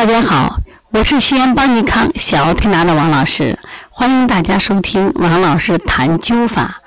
[0.00, 0.56] 大家好，
[0.92, 3.58] 我是西安邦尼康小儿推拿的王老师，
[3.90, 6.80] 欢迎大家收听王老师谈灸法。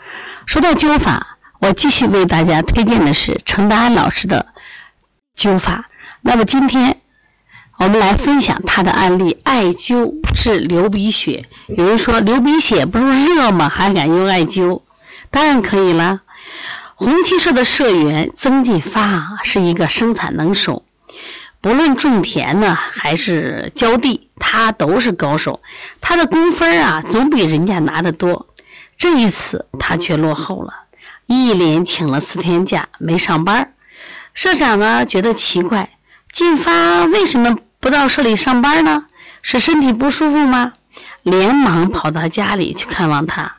[0.48, 4.48] 说到灸法，我继续为大家推荐的是程达安老师的
[5.38, 5.86] 灸法。
[6.22, 6.98] 那么今天
[7.78, 11.46] 我们来分享他的案例：艾灸治流鼻血。
[11.68, 13.70] 有人说流鼻血不是热吗？
[13.70, 14.82] 还敢用艾灸？
[15.30, 16.22] 当然可以了。
[16.96, 20.84] 红旗社的社员曾进发，是一个生产能手。
[21.64, 25.62] 不论种田呢，还是浇地，他都是高手。
[26.02, 28.48] 他的工分啊，总比人家拿得多。
[28.98, 30.74] 这一次他却落后了，
[31.26, 33.74] 一连请了四天假，没上班。
[34.34, 35.92] 社长呢，觉得奇怪，
[36.34, 39.06] 进发为什么不到社里上班呢？
[39.42, 40.74] 是身体不舒服吗？
[41.22, 43.54] 连忙跑到家里去看望他。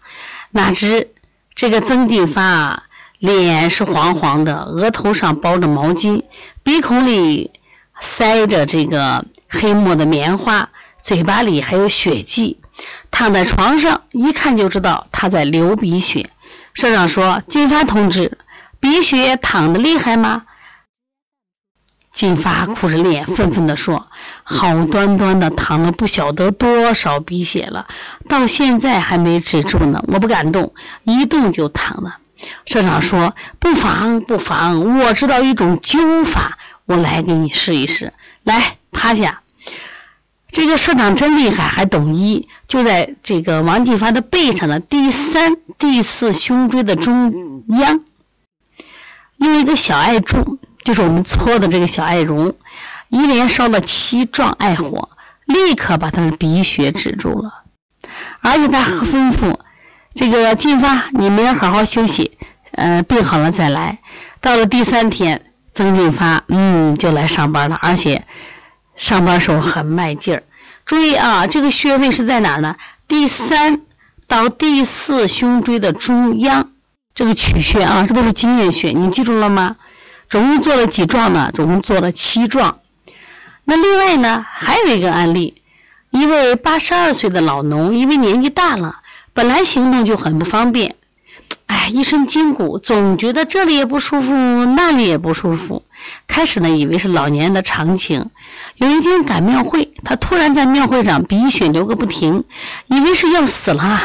[0.50, 1.08] 哪知
[1.54, 2.82] 这个曾进发啊，
[3.18, 6.22] 脸是黄黄的，额头上包着毛巾，
[6.62, 7.50] 鼻孔里。
[8.00, 10.68] 塞着这个黑墨的棉花，
[11.02, 12.60] 嘴巴里还有血迹，
[13.10, 16.30] 躺在床上一看就知道他在流鼻血。
[16.74, 18.38] 社长说：“金发同志，
[18.80, 20.42] 鼻血淌的厉害吗？”
[22.12, 24.08] 金发苦着脸，愤愤地说
[24.44, 27.86] ：“好端端的淌了不晓得多少鼻血了，
[28.28, 30.02] 到现在还没止住呢。
[30.08, 30.74] 我不敢动，
[31.04, 32.18] 一动就淌了。”
[32.66, 39.40] 社长说：“不妨不妨，我知道一种灸法。”我来给你试一试，来趴下。
[40.50, 42.48] 这个社长真厉害，还懂医。
[42.68, 48.00] 就在这个王进发的背上的第三、第四胸椎的中央，
[49.38, 52.54] 用一个小艾柱，就是我们搓的这个小艾绒，
[53.08, 55.08] 一连烧了七壮艾火，
[55.46, 57.64] 立刻把他的鼻血止住了。
[58.40, 59.58] 而且他吩咐
[60.14, 62.36] 这个进发，你明儿好好休息，
[62.72, 63.98] 呃，病好了再来。
[64.40, 65.50] 到了第三天。
[65.74, 68.24] 曾进发，嗯，就来上班了，而且
[68.94, 70.44] 上班时候很卖劲儿。
[70.86, 72.76] 注意啊，这个穴位是在哪儿呢？
[73.08, 73.82] 第三
[74.28, 76.70] 到第四胸椎的中央，
[77.14, 79.76] 这个曲穴啊，这都是经验穴，你记住了吗？
[80.30, 81.50] 总共做了几壮呢？
[81.52, 82.78] 总共做了七壮。
[83.64, 85.60] 那另外呢，还有一个案例，
[86.10, 89.00] 一位八十二岁的老农，因为年纪大了，
[89.32, 90.94] 本来行动就很不方便。
[91.84, 94.32] 哎，一身筋骨，总觉得这里也不舒服，
[94.64, 95.84] 那里也不舒服。
[96.26, 98.30] 开始呢，以为是老年人的常情。
[98.76, 102.44] 有一天赶庙会，他突然在庙会上鼻血流个不停，
[102.86, 104.00] 以为是要死了，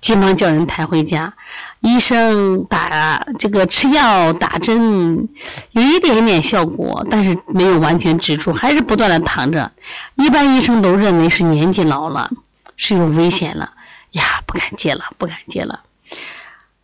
[0.00, 1.34] 急忙叫人抬回家。
[1.80, 5.28] 医生打这个吃药打针，
[5.72, 9.72] 有一点点效果，但是没有完全止住，还是不断的躺着。
[10.14, 12.30] 一般医生都认为是年纪老了，
[12.76, 13.72] 是有危险了
[14.12, 15.80] 呀，不敢接了，不敢接了。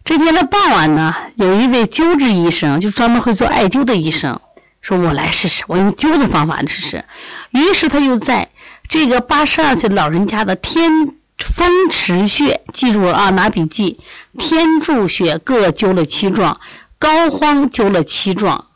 [0.05, 4.39] 这天的傍晚呢，有一位灸治医生，就专门会做艾灸的医生，
[4.83, 7.05] 说我来试试，我用灸的方法试试。
[7.53, 8.51] 于是他又在
[8.87, 13.99] 这个八十二岁老人家的天风池穴，记住了啊，拿笔记，
[14.39, 16.61] 天柱穴各灸了七壮，
[16.99, 18.67] 膏肓灸了七壮，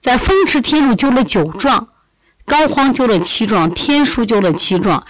[0.00, 1.88] 在风池天柱灸了九壮，
[2.46, 5.04] 膏肓灸了七壮，天枢灸了七壮。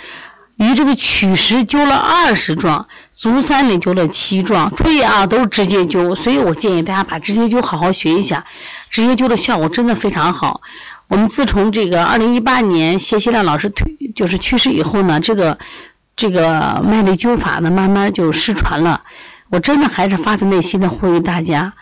[0.57, 4.71] 与这个曲石灸了二十壮，足三里灸了七壮。
[4.75, 8.45] 注意啊，都是直接灸，所以我建议大家把直接灸好好学一下。
[8.89, 10.61] 直接灸的效果真的非常好。
[11.09, 15.59] 我们自从这个二零一八年谢希亮老师退就是去世以后呢，这个
[16.17, 19.03] 这个麦粒灸法呢，慢慢就失传了。
[19.51, 21.75] 我真的还是发自内心的呼吁大家，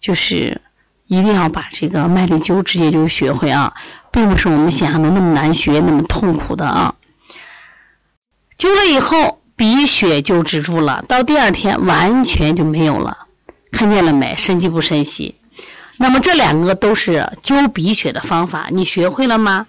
[0.00, 0.60] 就是
[1.06, 3.74] 一定要把这个麦粒灸直接灸学会啊，
[4.12, 6.94] 并不是我们想象的那么难学，那么痛苦的啊。
[8.70, 13.26] 灸了以后，鼻血就止住了，到第二天完全就没有了，
[13.72, 14.36] 看见了没？
[14.36, 15.34] 神奇不神奇？
[15.96, 19.66] 那么这两个都是灸鼻血的方法，你学会了吗？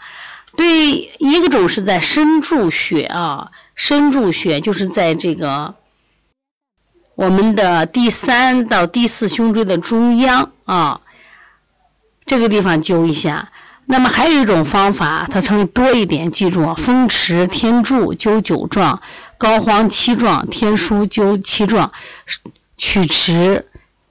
[0.56, 5.74] 对，一个种是在深柱穴啊，深柱穴就是在这个
[7.16, 11.02] 我们的第三到第四胸椎的中央啊，
[12.28, 13.52] 这个地方灸一下。
[13.92, 19.02] 那么还有一种方法，它称为多一点，记住啊：风池天柱灸九壮，
[19.38, 21.92] 膏肓七壮，天枢灸七壮，
[22.78, 23.66] 曲池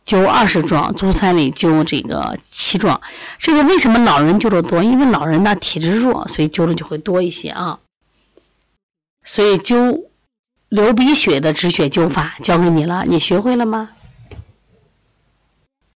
[0.05, 3.01] 灸二十壮，足三里灸这个七壮。
[3.39, 4.83] 这个为什么老人灸的多？
[4.83, 7.79] 因为老人呢体质弱，所以灸的就会多一些啊。
[9.25, 10.03] 所以灸
[10.69, 13.89] 流鼻血的止血灸法教给你了，你学会了吗？